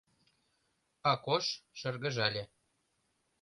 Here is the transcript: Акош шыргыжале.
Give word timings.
Акош 1.11 1.45
шыргыжале. 1.79 2.43